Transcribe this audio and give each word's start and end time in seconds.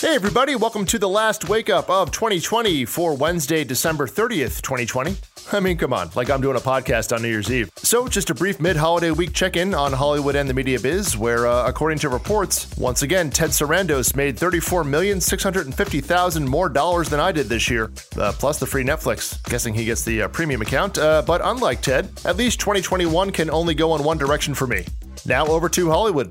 Hey, 0.00 0.14
everybody, 0.14 0.54
welcome 0.54 0.86
to 0.86 0.96
the 0.96 1.08
last 1.08 1.48
wake 1.48 1.68
up 1.68 1.90
of 1.90 2.12
2020 2.12 2.84
for 2.84 3.16
Wednesday, 3.16 3.64
December 3.64 4.06
30th, 4.06 4.62
2020. 4.62 5.16
I 5.50 5.58
mean, 5.58 5.76
come 5.76 5.92
on, 5.92 6.08
like 6.14 6.30
I'm 6.30 6.40
doing 6.40 6.56
a 6.56 6.60
podcast 6.60 7.12
on 7.12 7.20
New 7.20 7.26
Year's 7.26 7.50
Eve. 7.50 7.68
So, 7.78 8.06
just 8.06 8.30
a 8.30 8.34
brief 8.34 8.60
mid 8.60 8.76
holiday 8.76 9.10
week 9.10 9.32
check 9.32 9.56
in 9.56 9.74
on 9.74 9.92
Hollywood 9.92 10.36
and 10.36 10.48
the 10.48 10.54
media 10.54 10.78
biz, 10.78 11.18
where, 11.18 11.48
uh, 11.48 11.66
according 11.66 11.98
to 11.98 12.08
reports, 12.10 12.68
once 12.76 13.02
again, 13.02 13.28
Ted 13.28 13.50
Sarandos 13.50 14.14
made 14.14 14.36
34,650,000 14.36 16.46
more 16.46 16.68
dollars 16.68 17.08
than 17.08 17.18
I 17.18 17.32
did 17.32 17.48
this 17.48 17.68
year, 17.68 17.90
uh, 18.18 18.32
plus 18.38 18.60
the 18.60 18.66
free 18.66 18.84
Netflix. 18.84 19.42
Guessing 19.50 19.74
he 19.74 19.84
gets 19.84 20.04
the 20.04 20.22
uh, 20.22 20.28
premium 20.28 20.62
account. 20.62 20.96
Uh, 20.96 21.22
but 21.26 21.40
unlike 21.42 21.82
Ted, 21.82 22.08
at 22.24 22.36
least 22.36 22.60
2021 22.60 23.32
can 23.32 23.50
only 23.50 23.74
go 23.74 23.96
in 23.96 24.04
one 24.04 24.16
direction 24.16 24.54
for 24.54 24.68
me. 24.68 24.86
Now, 25.26 25.44
over 25.46 25.68
to 25.70 25.90
Hollywood. 25.90 26.30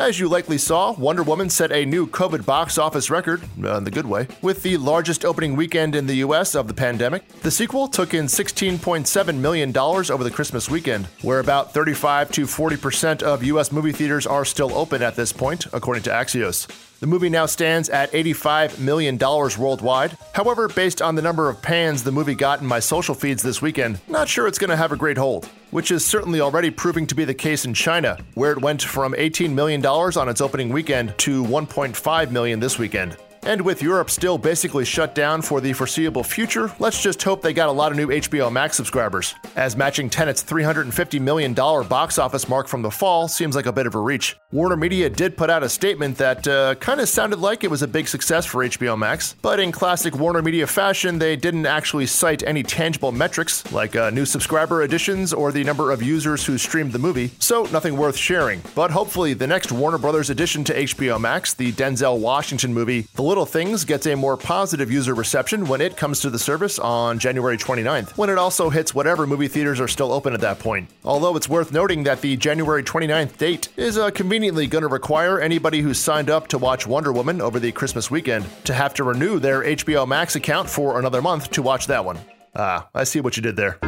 As 0.00 0.18
you 0.18 0.28
likely 0.28 0.56
saw, 0.56 0.92
Wonder 0.92 1.22
Woman 1.22 1.50
set 1.50 1.70
a 1.70 1.84
new 1.84 2.06
COVID 2.06 2.46
box 2.46 2.78
office 2.78 3.10
record, 3.10 3.42
uh, 3.62 3.76
in 3.76 3.84
the 3.84 3.90
good 3.90 4.06
way, 4.06 4.28
with 4.40 4.62
the 4.62 4.78
largest 4.78 5.26
opening 5.26 5.56
weekend 5.56 5.94
in 5.94 6.06
the 6.06 6.14
US 6.16 6.54
of 6.54 6.68
the 6.68 6.74
pandemic. 6.74 7.28
The 7.42 7.50
sequel 7.50 7.86
took 7.86 8.14
in 8.14 8.24
$16.7 8.24 9.36
million 9.36 9.76
over 9.76 10.24
the 10.24 10.30
Christmas 10.30 10.70
weekend, 10.70 11.06
where 11.20 11.38
about 11.38 11.74
35 11.74 12.32
to 12.32 12.42
40% 12.46 13.22
of 13.22 13.44
US 13.44 13.70
movie 13.70 13.92
theaters 13.92 14.26
are 14.26 14.46
still 14.46 14.72
open 14.72 15.02
at 15.02 15.16
this 15.16 15.32
point, 15.34 15.66
according 15.72 16.02
to 16.04 16.10
Axios. 16.10 16.66
The 17.00 17.06
movie 17.06 17.30
now 17.30 17.46
stands 17.46 17.88
at 17.88 18.12
$85 18.12 18.78
million 18.78 19.16
worldwide. 19.16 20.18
However, 20.34 20.68
based 20.68 21.00
on 21.00 21.14
the 21.14 21.22
number 21.22 21.48
of 21.48 21.62
pans 21.62 22.04
the 22.04 22.12
movie 22.12 22.34
got 22.34 22.60
in 22.60 22.66
my 22.66 22.78
social 22.78 23.14
feeds 23.14 23.42
this 23.42 23.62
weekend, 23.62 23.98
not 24.06 24.28
sure 24.28 24.46
it's 24.46 24.58
going 24.58 24.68
to 24.68 24.76
have 24.76 24.92
a 24.92 24.96
great 24.96 25.16
hold. 25.16 25.46
Which 25.70 25.90
is 25.90 26.04
certainly 26.04 26.42
already 26.42 26.70
proving 26.70 27.06
to 27.06 27.14
be 27.14 27.24
the 27.24 27.32
case 27.32 27.64
in 27.64 27.72
China, 27.72 28.18
where 28.34 28.52
it 28.52 28.60
went 28.60 28.82
from 28.82 29.14
$18 29.14 29.54
million 29.54 29.84
on 29.86 30.28
its 30.28 30.42
opening 30.42 30.68
weekend 30.68 31.16
to 31.18 31.42
1.5 31.42 32.30
million 32.32 32.60
this 32.60 32.78
weekend. 32.78 33.16
And 33.42 33.62
with 33.62 33.82
Europe 33.82 34.10
still 34.10 34.36
basically 34.36 34.84
shut 34.84 35.14
down 35.14 35.40
for 35.40 35.60
the 35.60 35.72
foreseeable 35.72 36.22
future, 36.22 36.70
let's 36.78 37.02
just 37.02 37.22
hope 37.22 37.40
they 37.40 37.54
got 37.54 37.68
a 37.68 37.72
lot 37.72 37.90
of 37.90 37.96
new 37.96 38.08
HBO 38.08 38.52
Max 38.52 38.76
subscribers, 38.76 39.34
as 39.56 39.76
matching 39.76 40.10
Tenet's 40.10 40.44
$350 40.44 41.20
million 41.20 41.54
box 41.54 42.18
office 42.18 42.48
mark 42.48 42.68
from 42.68 42.82
the 42.82 42.90
fall 42.90 43.28
seems 43.28 43.56
like 43.56 43.66
a 43.66 43.72
bit 43.72 43.86
of 43.86 43.94
a 43.94 43.98
reach. 43.98 44.36
Warner 44.52 44.76
Media 44.76 45.08
did 45.08 45.36
put 45.36 45.48
out 45.48 45.62
a 45.62 45.68
statement 45.68 46.18
that 46.18 46.46
uh, 46.46 46.74
kind 46.76 47.00
of 47.00 47.08
sounded 47.08 47.38
like 47.38 47.64
it 47.64 47.70
was 47.70 47.82
a 47.82 47.88
big 47.88 48.08
success 48.08 48.44
for 48.44 48.64
HBO 48.64 48.98
Max, 48.98 49.34
but 49.40 49.58
in 49.58 49.72
classic 49.72 50.16
Warner 50.16 50.42
Media 50.42 50.66
fashion, 50.66 51.18
they 51.18 51.34
didn't 51.36 51.66
actually 51.66 52.06
cite 52.06 52.42
any 52.42 52.62
tangible 52.62 53.12
metrics, 53.12 53.70
like 53.72 53.96
uh, 53.96 54.10
new 54.10 54.26
subscriber 54.26 54.82
additions 54.82 55.32
or 55.32 55.50
the 55.50 55.64
number 55.64 55.92
of 55.92 56.02
users 56.02 56.44
who 56.44 56.58
streamed 56.58 56.92
the 56.92 56.98
movie, 56.98 57.30
so 57.38 57.62
nothing 57.72 57.96
worth 57.96 58.16
sharing. 58.16 58.60
But 58.74 58.90
hopefully, 58.90 59.32
the 59.32 59.46
next 59.46 59.72
Warner 59.72 59.98
Brothers 59.98 60.28
addition 60.28 60.62
to 60.64 60.74
HBO 60.74 61.18
Max, 61.18 61.54
the 61.54 61.72
Denzel 61.72 62.18
Washington 62.18 62.74
movie, 62.74 63.06
The 63.14 63.29
Little 63.30 63.46
Things 63.46 63.84
gets 63.84 64.08
a 64.08 64.16
more 64.16 64.36
positive 64.36 64.90
user 64.90 65.14
reception 65.14 65.68
when 65.68 65.80
it 65.80 65.96
comes 65.96 66.18
to 66.22 66.30
the 66.30 66.38
service 66.40 66.80
on 66.80 67.20
January 67.20 67.56
29th, 67.56 68.18
when 68.18 68.28
it 68.28 68.38
also 68.38 68.70
hits 68.70 68.92
whatever 68.92 69.24
movie 69.24 69.46
theaters 69.46 69.78
are 69.78 69.86
still 69.86 70.10
open 70.10 70.34
at 70.34 70.40
that 70.40 70.58
point. 70.58 70.90
Although 71.04 71.36
it's 71.36 71.48
worth 71.48 71.70
noting 71.70 72.02
that 72.02 72.22
the 72.22 72.36
January 72.36 72.82
29th 72.82 73.38
date 73.38 73.68
is 73.76 73.96
uh, 73.96 74.10
conveniently 74.10 74.66
going 74.66 74.82
to 74.82 74.88
require 74.88 75.38
anybody 75.38 75.80
who 75.80 75.94
signed 75.94 76.28
up 76.28 76.48
to 76.48 76.58
watch 76.58 76.88
Wonder 76.88 77.12
Woman 77.12 77.40
over 77.40 77.60
the 77.60 77.70
Christmas 77.70 78.10
weekend 78.10 78.46
to 78.64 78.74
have 78.74 78.94
to 78.94 79.04
renew 79.04 79.38
their 79.38 79.62
HBO 79.62 80.08
Max 80.08 80.34
account 80.34 80.68
for 80.68 80.98
another 80.98 81.22
month 81.22 81.52
to 81.52 81.62
watch 81.62 81.86
that 81.86 82.04
one. 82.04 82.18
Ah, 82.56 82.88
I 82.92 83.04
see 83.04 83.20
what 83.20 83.36
you 83.36 83.44
did 83.44 83.54
there. 83.54 83.78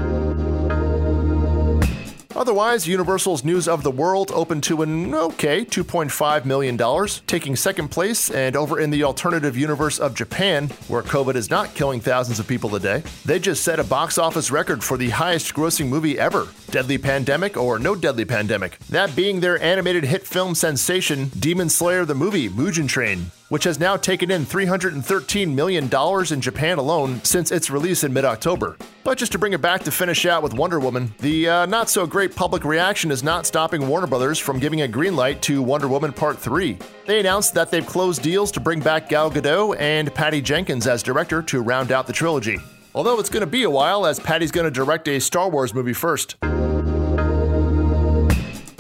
Otherwise, 2.35 2.89
Universal's 2.89 3.45
News 3.45 3.69
of 3.69 3.83
the 3.83 3.91
World 3.91 4.31
opened 4.35 4.63
to 4.65 4.83
an 4.83 5.15
okay 5.15 5.65
$2.5 5.65 6.45
million, 6.45 7.09
taking 7.27 7.57
second 7.57 7.89
place, 7.89 8.31
and 8.31 8.57
over 8.57 8.81
in 8.81 8.91
the 8.91 9.05
alternative 9.05 9.57
universe 9.57 9.99
of 9.99 10.15
Japan, 10.15 10.69
where 10.89 11.03
COVID 11.03 11.35
is 11.35 11.51
not 11.51 11.75
killing 11.75 12.01
thousands 12.01 12.39
of 12.39 12.49
people 12.49 12.75
a 12.75 12.81
day, 12.81 13.03
they 13.25 13.39
just 13.39 13.63
set 13.63 13.79
a 13.79 13.85
box 13.85 14.19
office 14.19 14.51
record 14.51 14.83
for 14.83 14.97
the 14.97 15.11
highest 15.11 15.55
grossing 15.55 15.89
movie 15.89 16.19
ever 16.19 16.49
Deadly 16.71 16.99
Pandemic 16.99 17.57
or 17.57 17.79
No 17.79 17.95
Deadly 17.95 18.25
Pandemic, 18.25 18.79
that 18.89 19.15
being 19.15 19.41
their 19.41 19.61
animated 19.63 20.05
hit 20.05 20.27
film 20.27 20.55
sensation 20.55 21.29
Demon 21.39 21.69
Slayer 21.69 22.05
the 22.05 22.15
movie 22.15 22.49
Mugen 22.49 22.89
Train 22.89 23.31
which 23.53 23.65
has 23.65 23.79
now 23.79 23.99
taken 23.99 24.31
in 24.31 24.47
$313 24.47 25.53
million 25.53 25.85
in 26.33 26.41
Japan 26.41 26.79
alone 26.79 27.23
since 27.23 27.53
its 27.53 27.69
release 27.69 28.03
in 28.03 28.11
mid 28.11 28.25
October. 28.25 28.79
But 29.05 29.19
just 29.19 29.31
to 29.33 29.39
bring 29.39 29.53
it 29.53 29.61
back 29.61 29.83
to 29.83 29.91
finish 29.91 30.25
out 30.25 30.43
with 30.43 30.55
Wonder 30.55 30.81
Woman, 30.81 31.13
the 31.19 31.51
uh, 31.51 31.67
not 31.67 31.91
so 31.91 32.07
great 32.07 32.35
public 32.35 32.65
reaction 32.65 33.11
is 33.11 33.23
not 33.23 33.45
stopping 33.45 33.87
Warner 33.87 34.07
Brothers 34.07 34.39
from 34.39 34.59
giving 34.59 34.81
a 34.81 34.89
green 34.89 35.17
light 35.17 35.43
to 35.43 35.61
Wonder 35.61 35.87
Woman 35.87 36.15
Part 36.15 36.39
3. 36.39 36.79
They 37.05 37.21
announced 37.21 37.53
that 37.53 37.71
they've 37.71 37.85
closed 37.85 38.23
deals 38.23 38.51
to 38.53 38.61
bring 38.61 38.81
back 38.81 39.11
Gal 39.11 39.31
Gadot 39.31 39.79
and 39.79 40.15
Patty 40.15 40.41
Jenkins 40.41 40.87
as 40.87 41.03
director 41.03 41.43
to 41.43 41.61
round 41.61 41.93
out 41.93 42.07
the 42.07 42.15
trilogy. 42.15 42.57
Although 42.95 43.21
it's 43.21 43.29
going 43.29 43.43
to 43.43 43.47
be 43.47 43.65
a 43.65 43.71
while, 43.71 44.07
as 44.07 44.19
Patty's 44.19 44.51
going 44.51 44.65
to 44.65 44.71
direct 44.71 45.09
a 45.09 45.19
Star 45.19 45.51
Wars 45.51 45.75
movie 45.75 45.93
first. 45.93 46.37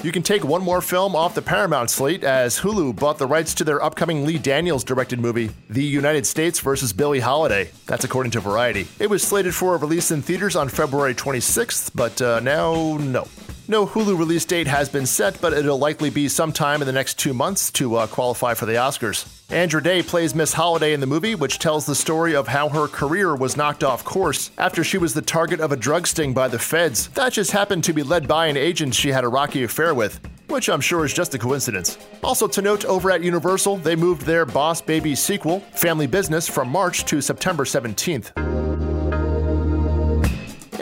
You 0.02 0.10
can 0.10 0.24
take 0.24 0.42
one 0.42 0.64
more 0.64 0.80
film 0.80 1.14
off 1.14 1.36
the 1.36 1.42
Paramount 1.42 1.88
slate 1.88 2.24
as 2.24 2.58
Hulu 2.58 2.96
bought 2.96 3.18
the 3.18 3.26
rights 3.26 3.54
to 3.54 3.64
their 3.64 3.80
upcoming 3.80 4.26
Lee 4.26 4.36
Daniels 4.36 4.82
directed 4.82 5.20
movie, 5.20 5.50
The 5.70 5.84
United 5.84 6.26
States 6.26 6.58
vs. 6.58 6.92
Billie 6.92 7.20
Holiday. 7.20 7.70
That's 7.86 8.02
according 8.02 8.32
to 8.32 8.40
Variety. 8.40 8.88
It 8.98 9.08
was 9.08 9.22
slated 9.22 9.54
for 9.54 9.76
a 9.76 9.78
release 9.78 10.10
in 10.10 10.20
theaters 10.20 10.56
on 10.56 10.68
February 10.68 11.14
26th, 11.14 11.92
but 11.94 12.20
uh, 12.20 12.40
now, 12.40 12.96
no. 12.96 13.28
No 13.72 13.86
Hulu 13.86 14.18
release 14.18 14.44
date 14.44 14.66
has 14.66 14.90
been 14.90 15.06
set, 15.06 15.40
but 15.40 15.54
it'll 15.54 15.78
likely 15.78 16.10
be 16.10 16.28
sometime 16.28 16.82
in 16.82 16.86
the 16.86 16.92
next 16.92 17.18
two 17.18 17.32
months 17.32 17.70
to 17.72 17.96
uh, 17.96 18.06
qualify 18.06 18.52
for 18.52 18.66
the 18.66 18.74
Oscars. 18.74 19.26
Andra 19.50 19.82
Day 19.82 20.02
plays 20.02 20.34
Miss 20.34 20.52
Holiday 20.52 20.92
in 20.92 21.00
the 21.00 21.06
movie, 21.06 21.34
which 21.34 21.58
tells 21.58 21.86
the 21.86 21.94
story 21.94 22.36
of 22.36 22.48
how 22.48 22.68
her 22.68 22.86
career 22.86 23.34
was 23.34 23.56
knocked 23.56 23.82
off 23.82 24.04
course 24.04 24.50
after 24.58 24.84
she 24.84 24.98
was 24.98 25.14
the 25.14 25.22
target 25.22 25.58
of 25.58 25.72
a 25.72 25.76
drug 25.76 26.06
sting 26.06 26.34
by 26.34 26.48
the 26.48 26.58
feds. 26.58 27.08
That 27.14 27.32
just 27.32 27.52
happened 27.52 27.84
to 27.84 27.94
be 27.94 28.02
led 28.02 28.28
by 28.28 28.48
an 28.48 28.58
agent 28.58 28.94
she 28.94 29.08
had 29.08 29.24
a 29.24 29.28
rocky 29.28 29.62
affair 29.62 29.94
with 29.94 30.20
which 30.48 30.68
I'm 30.68 30.82
sure 30.82 31.06
is 31.06 31.14
just 31.14 31.34
a 31.34 31.38
coincidence. 31.38 31.96
Also 32.22 32.46
to 32.46 32.60
note, 32.60 32.84
over 32.84 33.10
at 33.10 33.22
Universal, 33.22 33.78
they 33.78 33.96
moved 33.96 34.26
their 34.26 34.44
Boss 34.44 34.82
Baby 34.82 35.14
sequel, 35.14 35.60
Family 35.60 36.06
Business, 36.06 36.46
from 36.46 36.68
March 36.68 37.06
to 37.06 37.22
September 37.22 37.64
17th. 37.64 38.51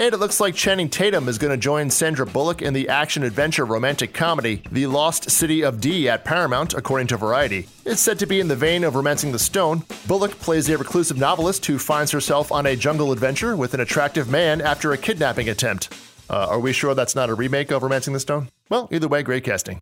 And 0.01 0.15
it 0.15 0.17
looks 0.17 0.41
like 0.41 0.55
Channing 0.55 0.89
Tatum 0.89 1.29
is 1.29 1.37
going 1.37 1.51
to 1.51 1.59
join 1.59 1.91
Sandra 1.91 2.25
Bullock 2.25 2.63
in 2.63 2.73
the 2.73 2.89
action 2.89 3.23
adventure 3.23 3.67
romantic 3.67 4.15
comedy, 4.15 4.63
The 4.73 4.87
Lost 4.87 5.31
City 5.31 5.61
of 5.61 5.79
D 5.79 6.09
at 6.09 6.25
Paramount, 6.25 6.73
according 6.73 7.09
to 7.09 7.19
Variety. 7.19 7.69
It's 7.85 8.01
said 8.01 8.19
to 8.21 8.27
be 8.27 8.41
in 8.41 8.49
the 8.49 8.57
vein 8.57 8.83
of 8.83 8.95
Romancing 8.95 9.31
the 9.31 9.39
Stone. 9.39 9.83
Bullock 10.07 10.31
plays 10.39 10.71
a 10.71 10.79
reclusive 10.79 11.19
novelist 11.19 11.67
who 11.67 11.79
finds 11.79 12.13
herself 12.13 12.51
on 12.51 12.65
a 12.65 12.77
jungle 12.77 13.13
adventure 13.13 13.55
with 13.55 13.75
an 13.75 13.81
attractive 13.81 14.27
man 14.31 14.63
after 14.63 14.91
a 14.93 14.97
kidnapping 14.97 15.51
attempt. 15.51 15.93
Uh, 16.31 16.47
are 16.49 16.61
we 16.61 16.73
sure 16.73 16.95
that's 16.95 17.15
not 17.15 17.29
a 17.29 17.35
remake 17.35 17.71
of 17.71 17.83
Romancing 17.83 18.15
the 18.15 18.21
Stone? 18.21 18.49
Well, 18.71 18.89
either 18.91 19.07
way, 19.07 19.23
great 19.23 19.45
casting. 19.45 19.81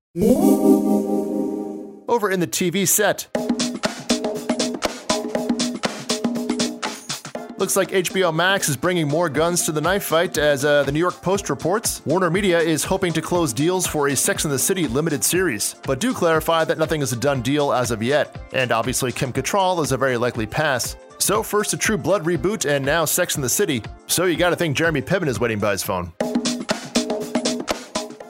Over 2.09 2.29
in 2.29 2.41
the 2.41 2.49
TV 2.49 2.89
set, 2.89 3.29
Looks 7.59 7.75
like 7.75 7.89
HBO 7.89 8.33
Max 8.33 8.69
is 8.69 8.77
bringing 8.77 9.09
more 9.09 9.29
guns 9.29 9.65
to 9.65 9.73
the 9.73 9.81
knife 9.81 10.05
fight, 10.05 10.39
as 10.39 10.65
uh, 10.65 10.85
the 10.85 10.93
New 10.93 11.01
York 11.01 11.21
Post 11.23 11.51
reports. 11.51 12.01
Warner 12.07 12.31
Media 12.31 12.61
is 12.61 12.85
hoping 12.85 13.13
to 13.15 13.21
close 13.21 13.53
deals 13.53 13.85
for 13.85 14.07
a 14.07 14.15
Sex 14.15 14.45
and 14.45 14.55
the 14.55 14.59
City 14.61 14.87
limited 14.87 15.25
series, 15.25 15.75
but 15.83 15.99
do 15.99 16.15
clarify 16.15 16.65
that 16.65 16.79
nothing 16.79 17.03
is 17.03 17.13
a 17.13 17.17
done 17.17 17.43
deal 17.43 17.73
as 17.73 17.91
of 17.91 18.01
yet. 18.01 18.41
And 18.53 18.71
obviously, 18.71 19.11
Kim 19.11 19.33
Cattrall 19.33 19.83
is 19.83 19.91
a 19.91 19.97
very 19.97 20.17
likely 20.17 20.47
pass. 20.47 20.95
So, 21.19 21.43
first 21.43 21.73
a 21.73 21.77
True 21.77 21.99
Blood 21.99 22.25
reboot, 22.25 22.65
and 22.65 22.87
now 22.87 23.05
Sex 23.05 23.35
and 23.35 23.43
the 23.43 23.49
City. 23.49 23.83
So, 24.07 24.27
you 24.27 24.37
gotta 24.37 24.55
think 24.55 24.77
Jeremy 24.77 25.03
Piven 25.03 25.27
is 25.27 25.41
waiting 25.41 25.59
by 25.59 25.73
his 25.73 25.83
phone. 25.83 26.13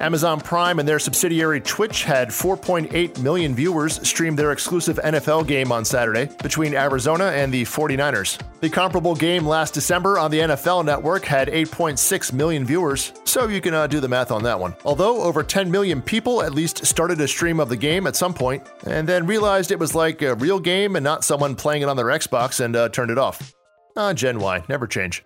Amazon 0.00 0.40
Prime 0.40 0.78
and 0.78 0.88
their 0.88 1.00
subsidiary 1.00 1.60
Twitch 1.60 2.04
had 2.04 2.28
4.8 2.28 3.20
million 3.20 3.54
viewers 3.54 4.06
stream 4.06 4.36
their 4.36 4.52
exclusive 4.52 5.00
NFL 5.02 5.46
game 5.48 5.72
on 5.72 5.84
Saturday 5.84 6.28
between 6.40 6.74
Arizona 6.74 7.26
and 7.26 7.52
the 7.52 7.62
49ers. 7.64 8.40
The 8.60 8.70
comparable 8.70 9.16
game 9.16 9.44
last 9.44 9.74
December 9.74 10.18
on 10.18 10.30
the 10.30 10.38
NFL 10.38 10.84
network 10.84 11.24
had 11.24 11.48
8.6 11.48 12.32
million 12.32 12.64
viewers, 12.64 13.12
so 13.24 13.48
you 13.48 13.60
can 13.60 13.74
uh, 13.74 13.88
do 13.88 13.98
the 13.98 14.08
math 14.08 14.30
on 14.30 14.44
that 14.44 14.58
one. 14.58 14.74
Although 14.84 15.20
over 15.22 15.42
10 15.42 15.68
million 15.70 16.00
people 16.00 16.42
at 16.42 16.54
least 16.54 16.86
started 16.86 17.20
a 17.20 17.26
stream 17.26 17.58
of 17.58 17.68
the 17.68 17.76
game 17.76 18.06
at 18.06 18.14
some 18.14 18.34
point, 18.34 18.64
and 18.86 19.08
then 19.08 19.26
realized 19.26 19.72
it 19.72 19.78
was 19.78 19.94
like 19.96 20.22
a 20.22 20.36
real 20.36 20.60
game 20.60 20.94
and 20.94 21.02
not 21.02 21.24
someone 21.24 21.56
playing 21.56 21.82
it 21.82 21.88
on 21.88 21.96
their 21.96 22.06
Xbox 22.06 22.64
and 22.64 22.76
uh, 22.76 22.88
turned 22.88 23.10
it 23.10 23.18
off. 23.18 23.52
Ah, 23.96 24.12
Gen 24.12 24.38
Y, 24.38 24.62
never 24.68 24.86
change. 24.86 25.24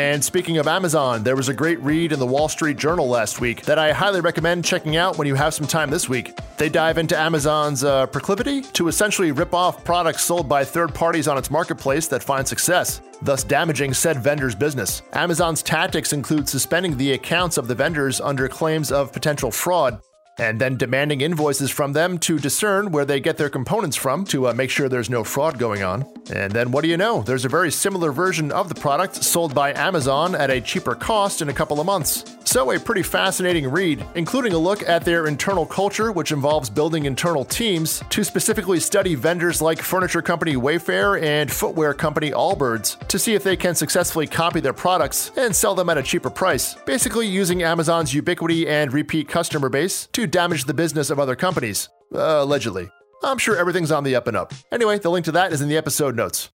And 0.00 0.24
speaking 0.24 0.56
of 0.56 0.66
Amazon, 0.66 1.22
there 1.24 1.36
was 1.36 1.50
a 1.50 1.54
great 1.54 1.78
read 1.80 2.12
in 2.12 2.18
the 2.18 2.26
Wall 2.26 2.48
Street 2.48 2.78
Journal 2.78 3.06
last 3.06 3.38
week 3.38 3.66
that 3.66 3.78
I 3.78 3.92
highly 3.92 4.22
recommend 4.22 4.64
checking 4.64 4.96
out 4.96 5.18
when 5.18 5.26
you 5.26 5.34
have 5.34 5.52
some 5.52 5.66
time 5.66 5.90
this 5.90 6.08
week. 6.08 6.38
They 6.56 6.70
dive 6.70 6.96
into 6.96 7.18
Amazon's 7.18 7.84
uh, 7.84 8.06
proclivity 8.06 8.62
to 8.62 8.88
essentially 8.88 9.30
rip 9.30 9.52
off 9.52 9.84
products 9.84 10.24
sold 10.24 10.48
by 10.48 10.64
third 10.64 10.94
parties 10.94 11.28
on 11.28 11.36
its 11.36 11.50
marketplace 11.50 12.08
that 12.08 12.22
find 12.22 12.48
success. 12.48 13.02
thus 13.22 13.44
damaging 13.44 13.92
said 13.92 14.16
vendor's 14.16 14.54
business. 14.54 15.02
Amazon's 15.12 15.62
tactics 15.62 16.14
include 16.14 16.48
suspending 16.48 16.96
the 16.96 17.12
accounts 17.12 17.58
of 17.58 17.68
the 17.68 17.74
vendors 17.74 18.22
under 18.22 18.48
claims 18.48 18.90
of 18.90 19.12
potential 19.12 19.50
fraud 19.50 20.00
and 20.40 20.58
then 20.58 20.74
demanding 20.78 21.20
invoices 21.20 21.70
from 21.70 21.92
them 21.92 22.18
to 22.18 22.38
discern 22.38 22.90
where 22.90 23.04
they 23.04 23.20
get 23.20 23.36
their 23.36 23.50
components 23.50 23.94
from 23.94 24.24
to 24.24 24.48
uh, 24.48 24.54
make 24.54 24.70
sure 24.70 24.88
there's 24.88 25.10
no 25.10 25.22
fraud 25.22 25.58
going 25.58 25.82
on. 25.82 26.02
And 26.32 26.50
then 26.50 26.72
what 26.72 26.82
do 26.82 26.88
you 26.88 26.96
know? 26.96 27.22
There's 27.22 27.44
a 27.44 27.48
very 27.48 27.70
similar 27.70 28.10
version 28.10 28.50
of 28.50 28.70
the 28.70 28.74
product 28.74 29.22
sold 29.22 29.54
by 29.54 29.74
Amazon 29.74 30.34
at 30.34 30.48
a 30.48 30.62
cheaper 30.62 30.94
cost 30.94 31.42
in 31.42 31.50
a 31.50 31.52
couple 31.52 31.78
of 31.78 31.84
months. 31.84 32.36
So, 32.50 32.72
a 32.72 32.80
pretty 32.80 33.04
fascinating 33.04 33.70
read, 33.70 34.04
including 34.16 34.54
a 34.54 34.58
look 34.58 34.82
at 34.88 35.04
their 35.04 35.28
internal 35.28 35.64
culture, 35.64 36.10
which 36.10 36.32
involves 36.32 36.68
building 36.68 37.04
internal 37.04 37.44
teams 37.44 38.02
to 38.08 38.24
specifically 38.24 38.80
study 38.80 39.14
vendors 39.14 39.62
like 39.62 39.80
furniture 39.80 40.20
company 40.20 40.54
Wayfair 40.54 41.22
and 41.22 41.48
footwear 41.48 41.94
company 41.94 42.32
Allbirds 42.32 43.06
to 43.06 43.20
see 43.20 43.34
if 43.34 43.44
they 43.44 43.56
can 43.56 43.76
successfully 43.76 44.26
copy 44.26 44.58
their 44.58 44.72
products 44.72 45.30
and 45.36 45.54
sell 45.54 45.76
them 45.76 45.90
at 45.90 45.98
a 45.98 46.02
cheaper 46.02 46.30
price, 46.30 46.74
basically 46.86 47.28
using 47.28 47.62
Amazon's 47.62 48.12
ubiquity 48.12 48.66
and 48.66 48.92
repeat 48.92 49.28
customer 49.28 49.68
base 49.68 50.08
to 50.12 50.26
damage 50.30 50.64
the 50.64 50.74
business 50.74 51.10
of 51.10 51.18
other 51.18 51.36
companies. 51.36 51.88
Uh, 52.14 52.42
allegedly. 52.42 52.90
I'm 53.22 53.38
sure 53.38 53.56
everything's 53.56 53.92
on 53.92 54.04
the 54.04 54.16
up 54.16 54.26
and 54.26 54.36
up. 54.36 54.54
Anyway, 54.72 54.98
the 54.98 55.10
link 55.10 55.26
to 55.26 55.32
that 55.32 55.52
is 55.52 55.60
in 55.60 55.68
the 55.68 55.76
episode 55.76 56.16
notes. 56.16 56.48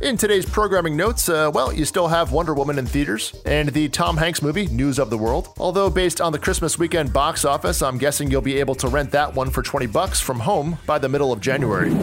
In 0.00 0.16
today's 0.16 0.44
programming 0.44 0.96
notes, 0.96 1.28
uh, 1.28 1.50
well, 1.54 1.72
you 1.72 1.84
still 1.84 2.08
have 2.08 2.32
Wonder 2.32 2.54
Woman 2.54 2.78
in 2.78 2.86
theaters, 2.86 3.34
and 3.46 3.68
the 3.68 3.88
Tom 3.88 4.16
Hanks 4.16 4.42
movie, 4.42 4.66
News 4.66 4.98
of 4.98 5.10
the 5.10 5.18
World. 5.18 5.54
Although 5.58 5.90
based 5.90 6.20
on 6.20 6.32
the 6.32 6.38
Christmas 6.38 6.76
weekend 6.78 7.12
box 7.12 7.44
office, 7.44 7.82
I'm 7.82 7.98
guessing 7.98 8.30
you'll 8.30 8.42
be 8.42 8.58
able 8.58 8.74
to 8.76 8.88
rent 8.88 9.12
that 9.12 9.34
one 9.34 9.50
for 9.50 9.62
20 9.62 9.86
bucks 9.86 10.20
from 10.20 10.40
home 10.40 10.78
by 10.86 10.98
the 10.98 11.08
middle 11.08 11.32
of 11.32 11.40
January. 11.40 11.94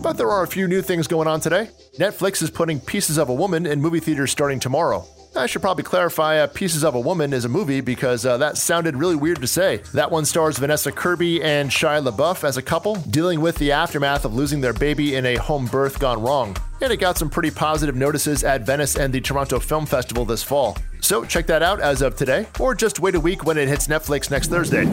But 0.00 0.12
there 0.12 0.30
are 0.30 0.44
a 0.44 0.46
few 0.46 0.68
new 0.68 0.80
things 0.80 1.08
going 1.08 1.26
on 1.26 1.40
today. 1.40 1.70
Netflix 1.98 2.42
is 2.42 2.50
putting 2.50 2.78
Pieces 2.78 3.18
of 3.18 3.28
a 3.28 3.34
Woman 3.34 3.66
in 3.66 3.80
movie 3.80 4.00
theaters 4.00 4.30
starting 4.30 4.60
tomorrow. 4.60 5.04
I 5.38 5.46
should 5.46 5.62
probably 5.62 5.84
clarify 5.84 6.38
uh, 6.38 6.48
Pieces 6.48 6.82
of 6.82 6.96
a 6.96 7.00
Woman 7.00 7.32
is 7.32 7.44
a 7.44 7.48
movie 7.48 7.80
because 7.80 8.26
uh, 8.26 8.38
that 8.38 8.58
sounded 8.58 8.96
really 8.96 9.14
weird 9.14 9.40
to 9.40 9.46
say. 9.46 9.82
That 9.94 10.10
one 10.10 10.24
stars 10.24 10.58
Vanessa 10.58 10.90
Kirby 10.90 11.42
and 11.44 11.70
Shia 11.70 12.04
LaBeouf 12.04 12.42
as 12.42 12.56
a 12.56 12.62
couple 12.62 12.96
dealing 12.96 13.40
with 13.40 13.56
the 13.56 13.70
aftermath 13.70 14.24
of 14.24 14.34
losing 14.34 14.60
their 14.60 14.72
baby 14.72 15.14
in 15.14 15.24
a 15.24 15.36
home 15.36 15.66
birth 15.66 16.00
gone 16.00 16.20
wrong. 16.20 16.56
And 16.80 16.92
it 16.92 16.96
got 16.96 17.18
some 17.18 17.30
pretty 17.30 17.52
positive 17.52 17.94
notices 17.94 18.42
at 18.42 18.62
Venice 18.62 18.96
and 18.96 19.14
the 19.14 19.20
Toronto 19.20 19.60
Film 19.60 19.86
Festival 19.86 20.24
this 20.24 20.42
fall. 20.42 20.76
So 21.00 21.24
check 21.24 21.46
that 21.46 21.62
out 21.62 21.80
as 21.80 22.02
of 22.02 22.16
today, 22.16 22.48
or 22.58 22.74
just 22.74 22.98
wait 22.98 23.14
a 23.14 23.20
week 23.20 23.44
when 23.44 23.58
it 23.58 23.68
hits 23.68 23.86
Netflix 23.86 24.32
next 24.32 24.48
Thursday. 24.48 24.86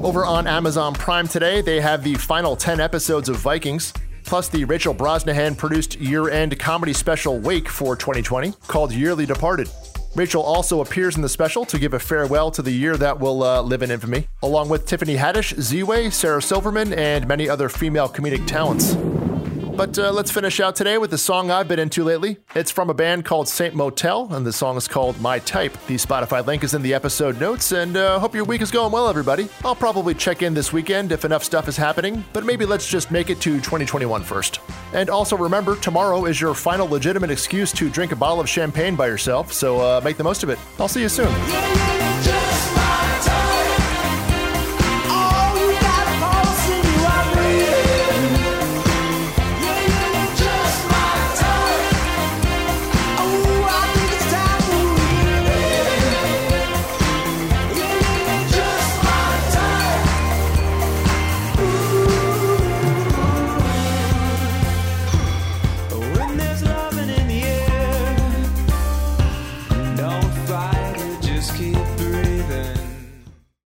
Over 0.00 0.24
on 0.24 0.46
Amazon 0.46 0.94
Prime 0.94 1.26
today, 1.26 1.60
they 1.60 1.80
have 1.80 2.04
the 2.04 2.14
final 2.14 2.54
10 2.54 2.78
episodes 2.78 3.28
of 3.28 3.36
Vikings 3.36 3.92
plus 4.26 4.48
the 4.48 4.64
Rachel 4.64 4.94
Brosnahan 4.94 5.56
produced 5.56 5.98
year 6.00 6.28
end 6.28 6.58
comedy 6.58 6.92
special 6.92 7.38
Wake 7.38 7.68
for 7.68 7.96
2020 7.96 8.52
called 8.66 8.92
Yearly 8.92 9.24
Departed. 9.24 9.70
Rachel 10.14 10.42
also 10.42 10.80
appears 10.80 11.16
in 11.16 11.22
the 11.22 11.28
special 11.28 11.64
to 11.66 11.78
give 11.78 11.94
a 11.94 11.98
farewell 11.98 12.50
to 12.50 12.62
the 12.62 12.70
year 12.70 12.96
that 12.96 13.20
will 13.20 13.42
uh, 13.42 13.60
live 13.60 13.82
in 13.82 13.90
infamy, 13.90 14.26
along 14.42 14.68
with 14.68 14.86
Tiffany 14.86 15.16
Haddish, 15.16 15.54
Ziwe, 15.54 16.12
Sarah 16.12 16.42
Silverman, 16.42 16.92
and 16.94 17.28
many 17.28 17.48
other 17.48 17.68
female 17.68 18.08
comedic 18.08 18.46
talents. 18.46 18.96
But 19.76 19.98
uh, 19.98 20.10
let's 20.10 20.30
finish 20.30 20.58
out 20.58 20.74
today 20.74 20.96
with 20.96 21.12
a 21.12 21.18
song 21.18 21.50
I've 21.50 21.68
been 21.68 21.78
into 21.78 22.02
lately. 22.02 22.38
It's 22.54 22.70
from 22.70 22.88
a 22.88 22.94
band 22.94 23.26
called 23.26 23.46
Saint 23.46 23.74
Motel, 23.74 24.32
and 24.32 24.46
the 24.46 24.52
song 24.52 24.78
is 24.78 24.88
called 24.88 25.20
My 25.20 25.38
Type. 25.40 25.76
The 25.86 25.96
Spotify 25.96 26.44
link 26.46 26.64
is 26.64 26.72
in 26.72 26.80
the 26.80 26.94
episode 26.94 27.38
notes, 27.38 27.72
and 27.72 27.94
uh, 27.94 28.18
hope 28.18 28.34
your 28.34 28.44
week 28.44 28.62
is 28.62 28.70
going 28.70 28.90
well, 28.90 29.06
everybody. 29.06 29.50
I'll 29.66 29.74
probably 29.74 30.14
check 30.14 30.40
in 30.40 30.54
this 30.54 30.72
weekend 30.72 31.12
if 31.12 31.26
enough 31.26 31.44
stuff 31.44 31.68
is 31.68 31.76
happening, 31.76 32.24
but 32.32 32.46
maybe 32.46 32.64
let's 32.64 32.88
just 32.88 33.10
make 33.10 33.28
it 33.28 33.38
to 33.42 33.56
2021 33.56 34.22
first. 34.22 34.60
And 34.94 35.10
also 35.10 35.36
remember, 35.36 35.76
tomorrow 35.76 36.24
is 36.24 36.40
your 36.40 36.54
final 36.54 36.88
legitimate 36.88 37.30
excuse 37.30 37.70
to 37.72 37.90
drink 37.90 38.12
a 38.12 38.16
bottle 38.16 38.40
of 38.40 38.48
champagne 38.48 38.96
by 38.96 39.08
yourself, 39.08 39.52
so 39.52 39.78
uh, 39.80 40.00
make 40.02 40.16
the 40.16 40.24
most 40.24 40.42
of 40.42 40.48
it. 40.48 40.58
I'll 40.78 40.88
see 40.88 41.02
you 41.02 41.10
soon. 41.10 42.05